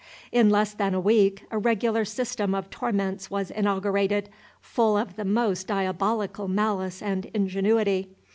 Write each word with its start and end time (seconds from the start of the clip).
In 0.31 0.49
less 0.49 0.73
than 0.73 0.95
a 0.95 0.99
week 0.99 1.45
a 1.51 1.59
regular 1.59 2.05
system 2.05 2.55
of 2.55 2.71
torments 2.71 3.29
was 3.29 3.51
inaugurated, 3.51 4.29
full 4.59 4.97
of 4.97 5.15
the 5.15 5.23
most 5.25 5.67
diabolical 5.67 6.47
malice 6.47 7.03
and 7.03 7.27
ingenuity. 7.35 8.09